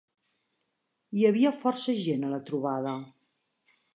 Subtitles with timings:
[1.19, 2.97] Hi havia força gent, a la trobada.